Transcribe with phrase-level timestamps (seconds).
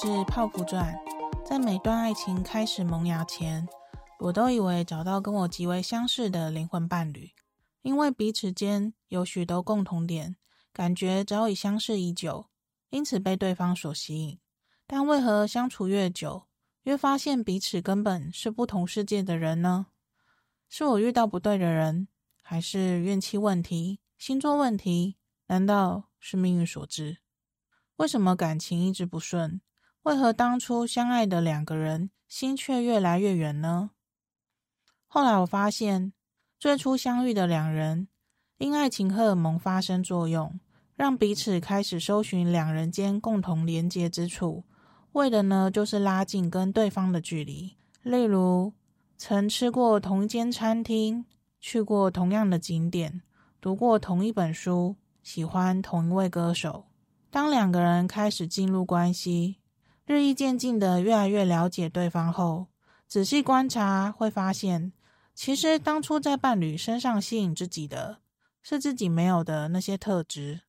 [0.00, 0.96] 是泡芙传，
[1.44, 3.68] 在每段爱情开始萌芽前，
[4.20, 7.32] 我都以为找到跟我极为相似的灵魂伴侣，
[7.82, 10.36] 因为彼此间有许多共同点，
[10.72, 12.46] 感觉早已相识已久，
[12.90, 14.38] 因此被对方所吸引。
[14.86, 16.44] 但为何相处越久，
[16.84, 19.86] 越发现彼此根本是不同世界的人呢？
[20.68, 22.06] 是我遇到不对的人，
[22.40, 25.16] 还是运气问题、星座问题？
[25.48, 27.18] 难道是命运所致？
[27.96, 29.60] 为什么感情一直不顺？
[30.02, 33.90] 为何当初相爱的两个人心却越来越远呢？
[35.06, 36.12] 后来我发现，
[36.58, 38.08] 最初相遇的两人
[38.58, 40.58] 因爱情荷尔蒙发生作用，
[40.96, 44.64] 让彼此开始搜寻两人间共同连接之处，
[45.12, 47.76] 为的呢就是拉近跟对方的距离。
[48.02, 48.72] 例如，
[49.16, 51.24] 曾吃过同一间餐厅，
[51.60, 53.22] 去过同样的景点，
[53.60, 56.86] 读过同一本书，喜欢同一位歌手。
[57.30, 59.57] 当两个人开始进入关系，
[60.08, 62.68] 日益渐进的越来越了解对方后，
[63.06, 64.90] 仔细观察会发现，
[65.34, 68.20] 其实当初在伴侣身上吸引自己的
[68.62, 70.62] 是自己没有的那些特质。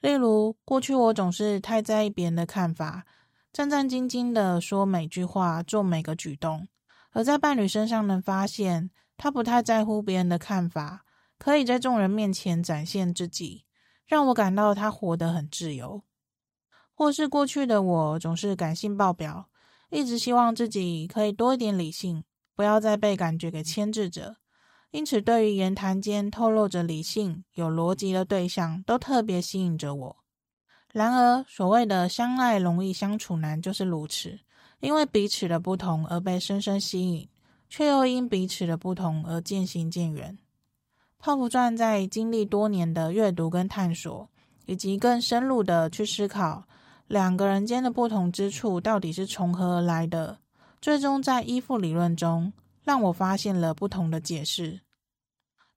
[0.00, 3.06] 例如，过去我总是太在意别人的看法，
[3.54, 6.66] 战战兢兢的说每句话，做每个举动；
[7.12, 11.06] 而在伴侣身上能发现，他不太在乎别人的看法，
[11.38, 13.64] 可以在众人面前展现自己。
[14.04, 16.04] 让我感到他活得很自由，
[16.96, 19.50] 或是过去的我总是感性爆表，
[19.90, 24.36] 一直希望自己可以多一点理性，不要再被感觉给牵制着。
[24.92, 30.16] 因此，对于言谈间透露着理性、有逻辑的对象，都特别吸引着我。
[30.90, 34.38] 然而，所谓的相爱容易相处难就是如此，
[34.80, 37.28] 因为彼此的不同而被深深吸引，
[37.68, 40.38] 却又因彼此的不同而渐行渐远。
[41.18, 44.30] 泡芙传在经历多年的阅读跟探索，
[44.64, 46.66] 以及更深入的去思考
[47.08, 50.38] 两个人间的不同之处到底是从何而来的，
[50.80, 52.52] 最终在依附理论中
[52.82, 54.80] 让我发现了不同的解释。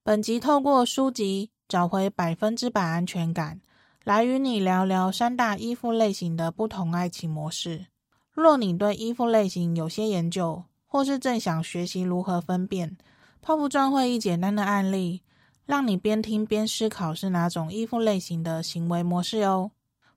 [0.03, 3.61] 本集透过书籍找回百分之百安全感，
[4.03, 7.85] 来与你聊聊三大依附类型的不同爱情模式。
[8.31, 12.97] 若你对依附类型有些研究，或是正想学习如何分辨，
[13.41, 15.21] 泡芙专会以简单的案例。
[15.65, 19.69] 让你边听边思考是哪种依附类型的行为模式哦。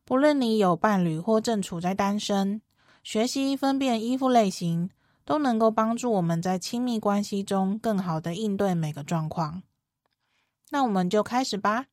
[0.04, 2.60] 不论你有伴侣或正处在单身，
[3.04, 4.90] 学习分辨依附类型，
[5.24, 9.62] 都能够帮助我们在亲密关系中更好的应对每个状况。
[10.70, 11.86] 那我们就开始吧。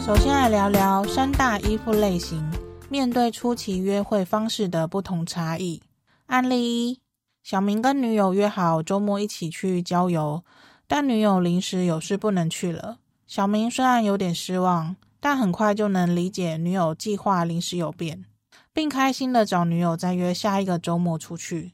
[0.00, 2.42] 首先来聊聊三大依附类型。
[2.88, 5.80] 面对初期约会方式的不同差异，
[6.26, 7.00] 案例一：
[7.42, 10.44] 小明跟女友约好周末一起去郊游，
[10.86, 12.98] 但女友临时有事不能去了。
[13.26, 18.24] 小明虽然有点失望，但很快就能理解女友计划临时有变，
[18.72, 21.72] 并开心的找女友再约下一个周末出去。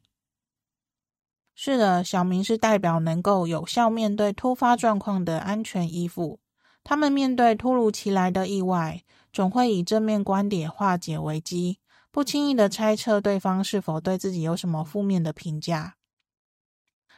[1.54, 6.38] 是的，小明是代表能够有效面对突发状况的安全依附，
[6.84, 11.78] 他们面对突如其来的意外，总会以正面观点化解危机，
[12.16, 15.96] 不轻易的猜测对方是否对自己有什么负面的评价。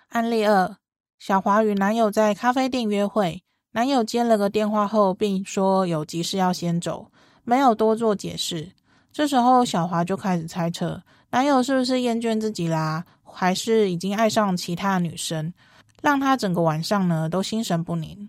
[0.09, 0.77] 案例二：
[1.21, 7.13] 小华与男友在咖啡店约会，男友接了个电话后，并说有急事要先走，
[7.45, 8.73] 没有多做解释。
[9.13, 11.01] 这时候，小华就开始猜测，
[11.31, 15.55] 男友是不是厌倦自己啦，还是已经爱上其他女生，
[16.03, 18.29] 让他整个晚上呢都心神不宁。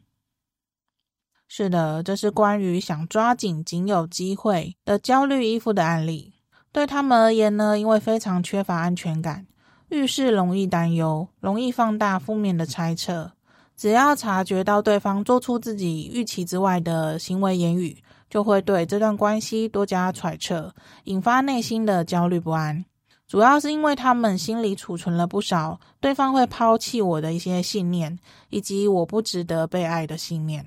[1.47, 6.35] 是的，这是关于想抓紧仅有机会的焦虑依附的案例。
[6.72, 9.47] 对他们而言呢，因为非常缺乏安全感，
[9.90, 13.31] 遇事容易担忧，容易放大负面的猜测。
[13.75, 17.97] 只要察觉到对方做出自己预期之外的行为言语，
[18.29, 22.85] 就会对这段关系多加揣测，引发内心的焦虑不安。
[23.28, 30.66] 主要是因为他们心里储存了不少对方会抛弃我的一些信念，以及我不值得被爱的信念。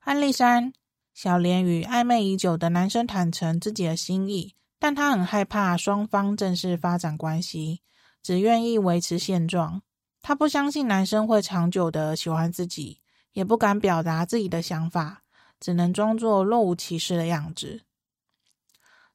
[0.00, 0.72] 案例三：
[1.14, 7.82] 小莲与暧昧已久的男生坦诚自己的心意，但他很害怕双方正式发展关系，
[8.22, 9.82] 只愿意维持现状。
[10.22, 13.00] 他不相信男生会长久的喜欢自己，
[13.32, 15.22] 也不敢表达自己的想法，
[15.60, 17.82] 只能装作若无其事的样子。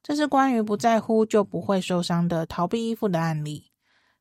[0.01, 3.71] 这是关于不在乎就不会受伤的逃避依附的案例。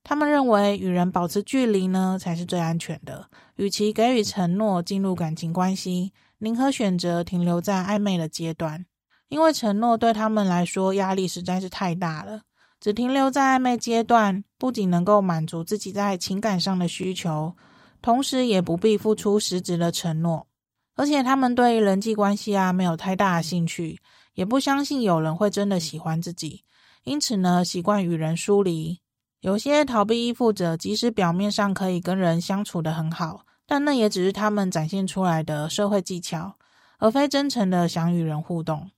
[0.03, 6.13] 他们认为与人保持距离呢，才是最安全的，与其给予承诺进入感情关系。
[6.39, 8.85] 宁可选择停留在暧昧的阶段，
[9.29, 12.43] 因为承诺对他们来说压力实在是太大了。
[12.81, 17.57] 只停留在暧昧阶段，不仅能够满足自己在情感上的需求，
[18.03, 20.47] 同时也不必付出实质的承诺，
[20.95, 23.99] 而且他们对人际关系啊没有太大的兴趣，
[24.35, 26.63] 也不相信有人会真的喜欢自己，
[27.05, 29.01] 因此呢，习惯与人疏离。
[29.41, 36.57] 有些逃避依附者，即使表面上可以跟人相处得很好，但那也只是他们展现出来的社会技巧，
[36.99, 38.91] 而非真诚的想与人互动。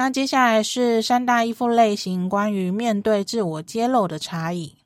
[0.00, 4.78] 那接下来是三大依附类型关于面对自我揭露的差异。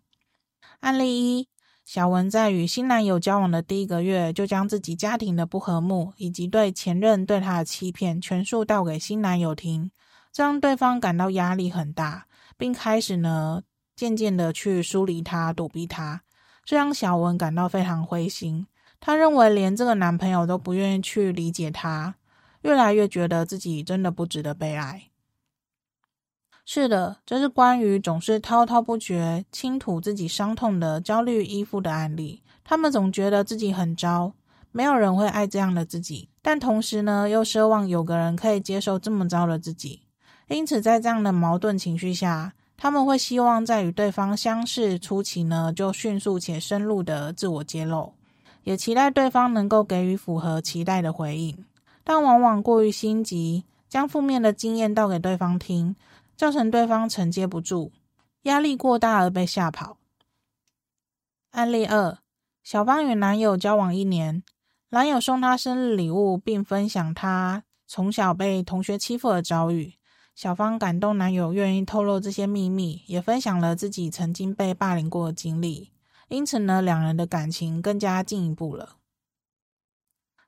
[0.81, 1.47] 案例一：
[1.85, 9.93] 小文在与新男友交往的第一个月，就将自己家庭的不和睦以及对前任对她的欺骗全数道给新男友听，
[10.33, 12.27] 这让对方感到压力很大，
[12.57, 13.63] 并开始呢。
[13.95, 16.23] 渐渐的去疏离他、躲避他，
[16.65, 18.67] 这让小文感到非常灰心。
[18.99, 22.17] 她认为连这个男朋友都不愿意去理解她，
[22.65, 25.05] 越来越觉得自己真的不值得被爱。
[26.67, 32.43] 是的，这是关于总是滔滔不绝、倾吐自己伤痛的焦虑依附的案例。
[32.65, 34.33] 他们总觉得自己很糟，
[34.73, 40.01] 没有人会爱这样的自己，但同时呢，又奢望有个人可以接受这么糟的自己。
[40.49, 48.15] 因此，在这样的矛盾情绪下，他们会希望在与对方相识初期呢，就迅速且深入的自我揭露，
[48.63, 51.65] 也期待对方能够给予符合期待的回应，
[52.05, 55.97] 但往往过于心急，将负面的经验倒给对方听，
[56.37, 57.93] 造成对方承接不住，
[58.43, 59.97] 压力过大而被吓跑。
[61.51, 62.19] 案例二：
[62.63, 64.43] 小芳与男友交往一年，
[64.91, 69.95] 男友送她生日礼物，并分享她从小被同学欺负的遭遇。
[70.35, 75.93] 小芳感动男友愿意透露这些秘密，也分享了自己曾经被霸凌过的经历，
[76.27, 78.97] 因此呢，两人的感情更加进一步了。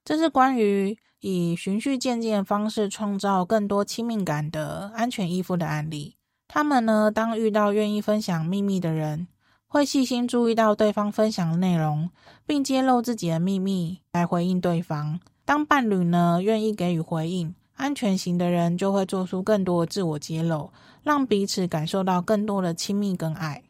[0.04, 6.16] 这是关于以循序渐进的方式创造更多亲密感的安全依附的案例。
[6.48, 9.26] 他们呢，当遇到愿意分享秘密的人，
[9.66, 12.10] 会细心注意到对方分享的内容，
[12.46, 15.18] 并揭露自己的秘密来回应对方。
[15.44, 17.54] 当伴侣呢，愿意给予回应。
[17.74, 20.72] 安全型的人就会做出更多自我揭露，
[21.02, 23.64] 让彼此感受到更多的亲密跟爱。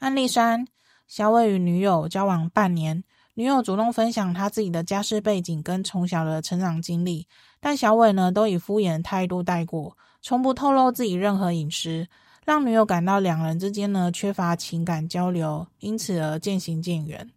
[0.00, 0.66] 案例三：
[1.06, 3.04] 小伟与女友交往半年，
[3.36, 7.26] 女友主动分享她自己的家世背景跟从小的成长经历，
[7.60, 12.06] 但小伟呢都以敷衍的态度带过，从不透露自己任何隐私，
[12.44, 17.28] 让女友感到两人之间呢缺乏情感交流，因此而渐行渐远。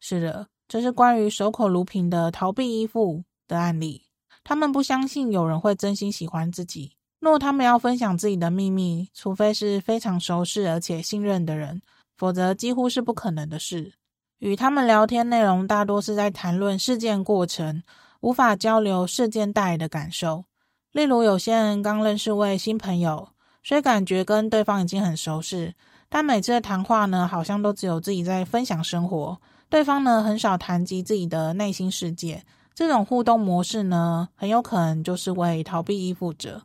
[0.00, 4.02] 是的，这是关于守口如瓶的逃避依附的案例，
[4.42, 6.96] 他们不相信有人会真心喜欢自己。
[7.20, 11.80] 若他们要分享自己的秘密，除非是非常熟识而且信任的人，
[12.16, 13.92] 否则几乎是不可能的事。
[14.38, 17.82] 与他们聊天内容大多是在谈论事件过程，
[18.20, 20.44] 无法交流事件带来的感受。
[20.92, 23.28] 例如，有些人刚认识位新朋友，
[23.62, 25.74] 虽感觉跟对方已经很熟识，
[26.08, 32.44] 但每次的谈话呢，好像都只有自己在分享生活，对方呢很少谈及自己的内心世界。
[32.74, 36.62] 这种互动模式呢，很有可能就是为逃避依附者。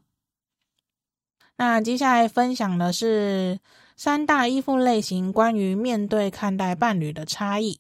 [1.57, 3.59] 那接下来分享的是
[3.95, 7.79] 三大依附类型关于面对看待伴侣的差异。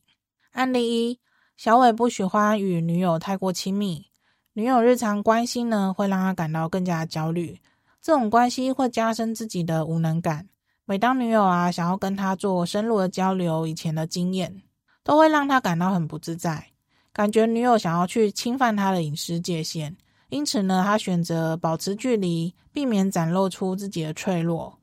[0.51, 1.19] 案例一：
[1.57, 4.05] 小伟不喜欢与女友太过亲密，
[4.53, 7.59] 女友日常关心呢，会让他感到更加焦虑。
[8.01, 10.47] 这种关系会加深自己的无能感。
[10.85, 14.61] 每当女友啊想要跟他做深入的交流，以前的经验，
[15.03, 16.67] 都会让他感到很不自在。
[17.11, 19.95] 感觉女友想要去侵犯他的隐私界限，
[20.29, 24.77] 因此呢，他选择保持距离，避免展露出自己的脆弱。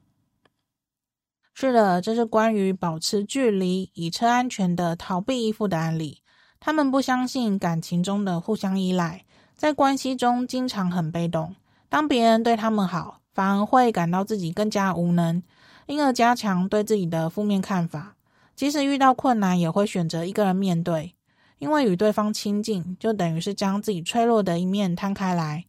[1.52, 6.22] 是的，这是关于保持距离以车安全的逃避依附的案例。
[6.58, 9.24] 他们不相信感情中的互相依赖，
[9.56, 11.54] 在关系中经常很被动。
[11.88, 15.42] 当别人对他们好，反而会感到自己更加无能，
[15.86, 18.16] 因而加强对自己的负面看法。
[18.54, 21.14] 即使遇到困难，也会选择一个人面对。
[21.58, 25.66] 因为与对方亲近，就等于是将自己脆弱的一面摊开来，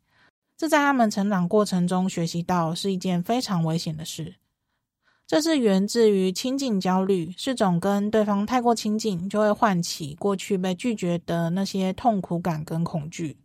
[0.55, 4.35] 这在他们成长过程中学习到是一件非常危险的事。
[5.31, 13.37] 这是源自于亲近焦虑，是种跟对方太过亲近，就会唤起过去被拒绝的那些痛苦感跟恐惧。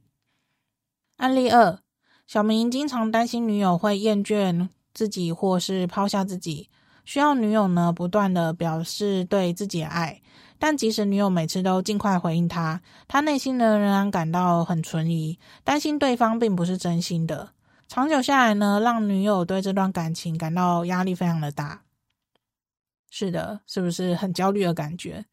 [1.18, 1.78] 案例二：
[2.26, 6.68] 小明经常担心女友会厌倦自己或是抛下自己，
[7.04, 10.20] 需要女友呢不断的表示对自己的爱。
[10.58, 17.50] 但即使女友每次都尽快回应他，他内心呢仍然感到很存疑，担心对方并不是真心的。
[17.88, 21.82] 长久下来呢，让女友对这段感情感到压力非常的大。
[23.10, 25.24] 是的，是不是很焦虑的感觉？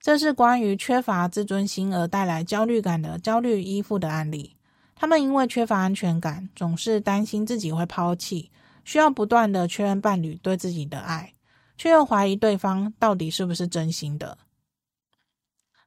[0.00, 4.56] 这是关于缺乏自尊心而带来焦虑感的焦虑依附的案例。
[4.94, 8.50] 他们因为缺乏安全感，总是担心自己会抛弃，
[8.84, 11.32] 需要不断的确认伴侣对自己的爱。
[11.76, 14.38] 却又怀疑对方到底是不是真心的。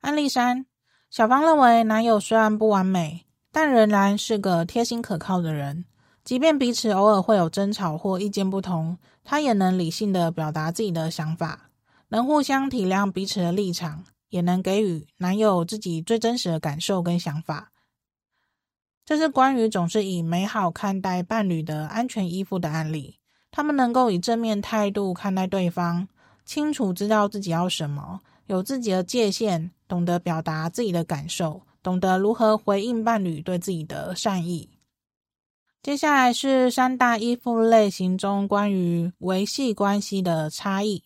[0.02, 0.66] 案例三，
[1.10, 5.86] 小芳认为男友虽然不完美，但仍然是个贴心可靠的人。
[6.28, 11.70] 即便彼此偶尔会有争吵或意见不同，她也能理性的表达自己的想法，
[12.10, 17.72] 能互相体谅彼此的立场，也能给予男友自己最真实的感受跟想法。
[19.06, 23.20] 这是关于总是以美好看待伴侣的安全依附的案例。
[23.50, 26.10] 他们能够以正面态度看待对方，
[26.44, 34.72] 清楚知道自己要什么，有自己的界限，懂得表达自己的感受，懂得如何回应伴侣对自己的善意。
[35.84, 41.04] 接下来是三大依附类型中关于维系关系的差异。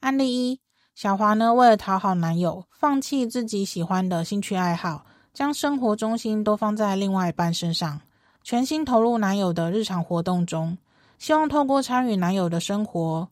[0.00, 0.60] 案例一：
[0.94, 8.00] 小华呢，为了讨好男友，放弃自己喜欢的兴趣爱好，将生活重心都放在另外一半身上，
[8.42, 10.78] 全心投入男友的日常活动中，
[11.18, 13.28] 希望透过参与男友的生活，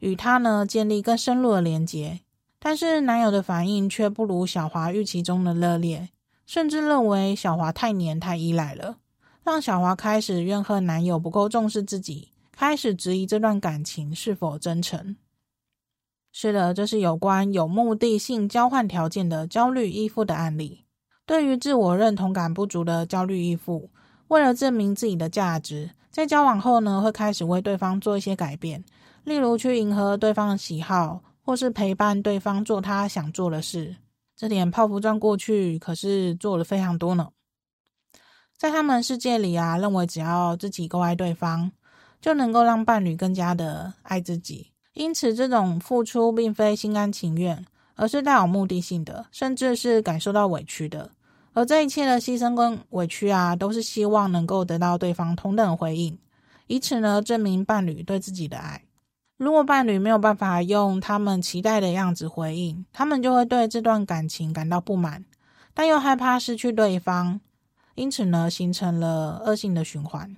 [0.00, 2.20] 与他呢建立更深入的连结。
[2.58, 6.10] 但是男友的反应却不如小华预期中的热烈，
[6.46, 8.98] 甚至认为小华太黏太依赖了。
[9.44, 15.16] 让小华开始怨恨男友不够重视自己，开始质疑这段感情是否真诚。
[16.32, 20.84] 是的，这是有关有目的性交换条件的焦虑依附的案例。
[21.26, 23.90] 对于自我认同感不足的焦虑依附，
[24.28, 28.84] 为了证明自己的价值，在交往后呢，会开始为对方做一些改变，
[29.24, 33.96] 例如去迎合对方的喜好，或是陪伴对方做他想做的事。
[34.36, 37.28] 这点泡芙钻过去可是做了非常多呢。
[38.62, 41.72] 在他们世界里啊，认为只要自己够爱对方，
[42.20, 44.70] 就能够让伴侣更加的爱自己。
[44.92, 47.66] 因此，这种付出并非心甘情愿，
[47.96, 51.10] 而是带有目的性的，甚至是感受到委屈的。
[51.54, 56.16] 而这一切的牺牲跟委屈啊，都是希望能够得到对方同等回应，
[56.68, 58.80] 以此呢证明伴侣对自己的爱。
[59.38, 65.24] 如果伴侣没有办法用他们期待的样子回应，他们就会对这段感情感到不满，
[65.74, 67.40] 但又害怕失去对方。
[67.94, 70.36] 因此呢，形成了恶性的循环。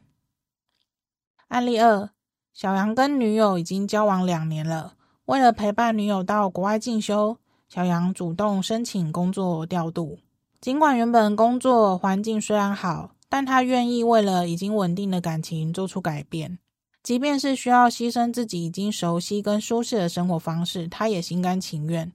[1.49, 2.11] 案例二：
[2.53, 4.95] 小杨跟女友已经交往两年了，
[5.27, 7.37] 为了陪伴女友到国外进修，
[7.69, 10.19] 小杨主动申请工作调度。
[10.61, 16.59] 尽管原本工作环境虽然好，但他愿意为了已经稳定的感情做出改变，
[17.03, 22.11] 即便是需要牺牲自己已经熟悉跟舒适的生活方式，他也心甘情愿，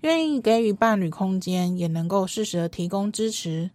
[0.00, 3.70] 愿意给予伴侣空间，也能够适时的提供支持。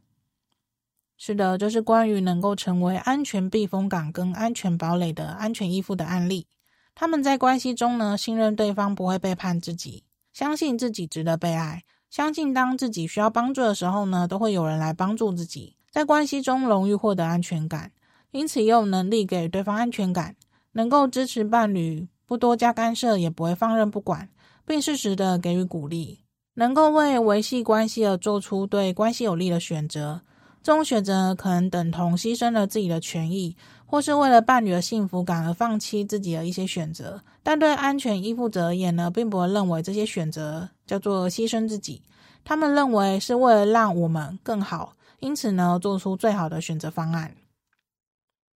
[1.18, 6.46] 是的，这是关于能够成为安全避风港跟安全堡垒的安全依附的案例。
[6.94, 15.76] 他们在关系中呢，信任对方不会背叛自己，相信自己值得被爱，相信当自己需要帮助的时候呢，都会有人来帮助自己。
[15.92, 17.92] 在关系中容易获得安全感，
[18.30, 20.36] 因此也有能力给对方安全感，
[20.74, 24.30] 能够支持伴侣，不多加干涉，也不会放任不管，
[24.66, 26.20] 并适时的给予鼓励，
[26.54, 30.22] 能够为维系关系而做出对关系有利的选择。
[30.68, 33.56] 这种选择可能等同牺牲了自己的权益，
[33.86, 37.22] 或是为了伴侣的幸福感而放弃自己的一些选择。
[37.42, 42.02] 但对安全依附者而言呢，并不会认为这些选择叫做牺牲自己，
[42.44, 47.34] 他们认为是为了让我们更好，因此呢，做出最好的选择方案。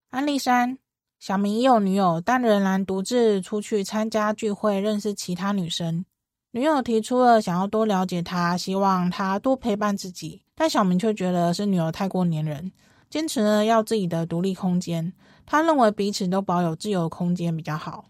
[0.09, 0.79] 案例三：
[1.19, 6.03] 小明已有女友，但仍然独自出去参加聚会，认识其他女生。
[6.51, 10.41] 女友提出了想要多了解他，希望他多陪伴自己。
[10.55, 12.71] 但小明却觉得是女友太过黏人，
[13.09, 15.13] 坚持呢要自己的独立空间。
[15.45, 18.05] 他认为彼此都保有自由空间比较好。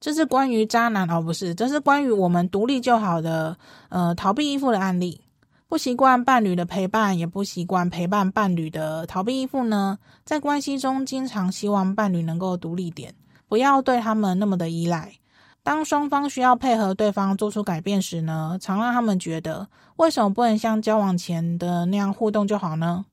[0.00, 3.56] 这是关于渣男，而、不是，这是关于我们独立就好的，
[3.88, 5.20] 呃，逃避依附的案例。
[5.66, 13.14] 不习惯伴侣的陪伴，也不习惯陪伴伴侣的逃避依附呢，在关系中经常希望伴侣能够独立点，
[13.48, 15.14] 不要对他们那么的依赖。
[15.64, 19.66] 当双方需要配合对方做出改变时呢，常让他们觉得，
[19.96, 23.06] 为什么不能像交往前的那样互动就好呢？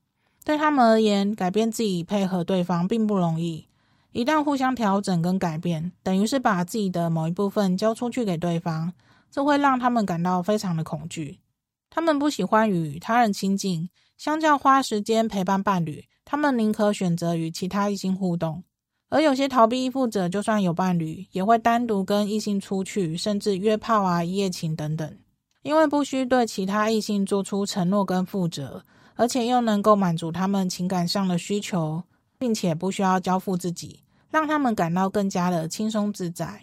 [0.44, 3.66] 对他们而言，改变自己配合对方并不容易。
[4.12, 8.92] 一旦互相调整跟改变，等于是把自己的某一部分交出去给对方，
[9.30, 11.40] 这会让他们感到非常的恐惧。
[11.88, 18.62] 他们不喜欢与他人亲近，相较花时间陪伴伴侣，他们宁可选择与其他异性互动。
[19.12, 25.18] 而有些逃避依附者，就算有伴侣，也会单独跟异性出去，甚至约炮啊、一夜情等等，
[25.60, 28.82] 因为不需对其他异性做出承诺跟负责，
[29.14, 32.02] 而且又能够满足他们情感上的需求，
[32.38, 34.00] 并且不需要交付自己，
[34.30, 36.62] 让他们感到更加的轻松自在。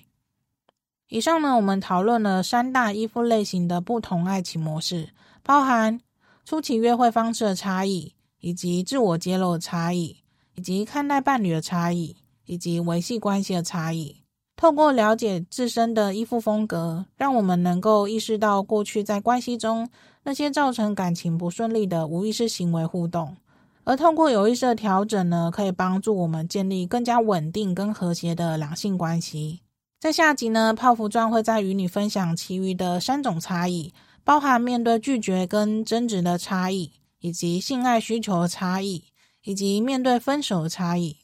[1.09, 5.09] 以上呢，我们讨论了三大依附类型的不同爱情模式，
[5.43, 6.01] 包含
[6.45, 10.17] 初期约会方式的差异，以及自我揭露的差异，
[10.55, 12.15] 以及看待伴侣的差异。
[12.49, 14.23] 以及维系关系的差异，
[14.55, 19.87] 透过了解自身的依附风格，让我们能够意识到过去在关系中
[20.23, 23.37] 那些造成感情不顺利的无意识行为互动，
[23.83, 29.61] 而透过有意识的调整呢，可以帮助我们建立更加稳定跟和谐的两性关系。
[29.99, 39.03] 在下集呢，泡芙钻会再与你分享其余的三种差异，包含面对拒绝跟争执的差异，以及性爱需求的差异，
[39.43, 41.17] 以及面对分手的差异。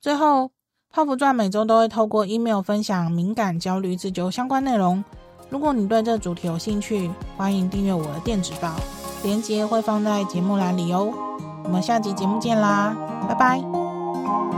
[0.00, 0.50] 最后。
[0.90, 5.04] 泡芙传每周都会透过 email 分享敏感、焦虑、自救相关内容。
[5.50, 8.74] 如果你对这主题有兴趣，欢迎订阅我的电子报，
[9.22, 11.12] 链接会放在节目栏里哦。
[11.62, 12.96] 我们下集节目见啦，
[13.28, 14.57] 拜拜。